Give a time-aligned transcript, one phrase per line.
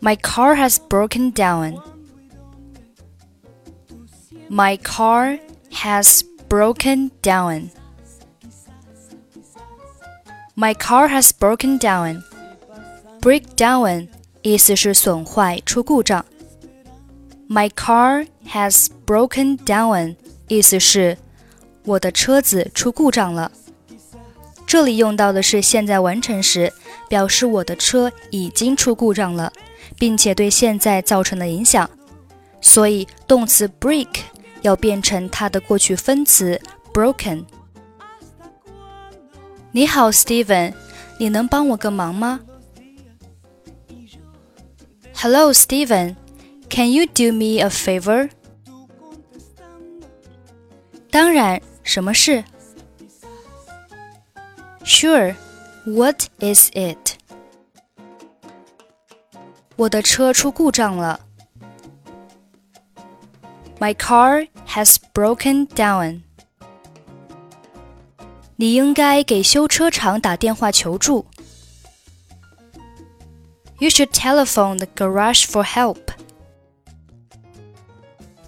[0.00, 1.80] My car has broken down.
[4.48, 5.38] My car
[5.70, 7.70] has broken down.
[10.54, 12.24] My car has broken down.
[13.20, 14.08] Break down
[14.43, 16.23] 意思是损坏、出故障。
[17.49, 20.15] My car has broken down
[20.47, 21.17] 意思是
[21.85, 23.51] 我的车子出故障了。
[24.67, 26.73] 这里用到的是现在完成时，
[27.07, 29.53] 表示我的车已经出故障了，
[29.97, 31.89] 并且对现在造成了影响。
[32.59, 34.09] 所以动词 break
[34.61, 36.59] 要变成它的过去分词
[36.93, 37.45] broken。
[39.71, 40.73] 你好，Steven，
[41.17, 42.41] 你能帮我个忙吗
[45.22, 46.16] ？Hello, Steven.
[46.68, 48.30] Can you do me a favor?
[51.10, 52.44] 当然，什么事？
[54.84, 55.34] Sure.
[55.86, 57.16] What is it?
[59.76, 61.20] 我的车出故障了。
[63.78, 66.22] My car has broken down.
[68.56, 71.26] 你应该给修车厂打电话求助。
[73.78, 76.00] You should telephone the garage for help.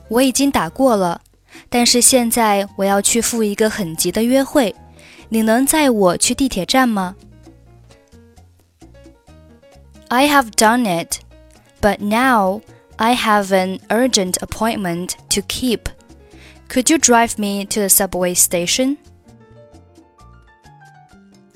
[0.09, 1.21] 我已经打过了，
[1.69, 4.75] 但是现在我要去赴一个很急的约会，
[5.29, 7.15] 你能载我去地铁站吗？
[10.09, 11.21] I have done it,
[11.81, 12.63] but now
[12.97, 15.83] I have an urgent appointment to keep.
[16.69, 18.97] Could you drive me to the subway station?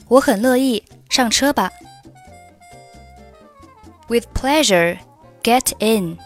[0.06, 1.72] 我很乐意，上车吧。
[4.09, 4.99] With pleasure,
[5.43, 6.17] get in.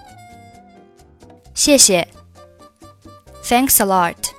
[1.54, 2.08] 谢谢。
[3.44, 4.34] Thanks a lot.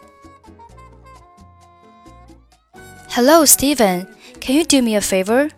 [3.10, 4.08] Hello, Steven.
[4.40, 5.50] Can you do me a favor?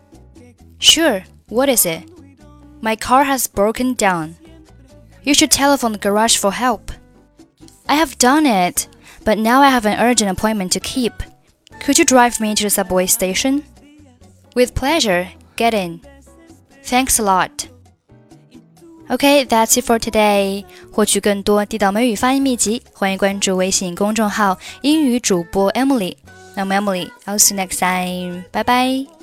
[0.79, 1.25] Sure.
[1.49, 2.03] What is it?
[2.83, 4.37] My car has broken down.
[5.23, 6.93] You should telephone the garage for help.
[7.89, 8.89] I have done it,
[9.25, 11.15] but now I have an urgent appointment to keep.
[11.81, 13.65] Could you drive me to the subway station?
[14.55, 15.29] With pleasure.
[15.57, 16.01] Get in.
[16.83, 17.69] Thanks a lot.
[19.09, 20.65] OK，that's it for today.
[20.91, 26.17] 获取更多地道美语发音秘籍，欢迎关注微信公众号“英语主播 Emily”。
[26.57, 28.43] 那么 Emily，I'll see you next time.
[28.51, 29.16] 拜拜。